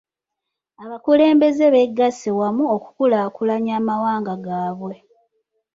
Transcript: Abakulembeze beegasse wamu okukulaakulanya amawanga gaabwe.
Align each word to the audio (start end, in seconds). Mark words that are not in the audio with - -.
Abakulembeze 0.83 1.65
beegasse 1.73 2.29
wamu 2.39 2.63
okukulaakulanya 2.75 3.73
amawanga 3.79 4.33
gaabwe. 4.45 4.95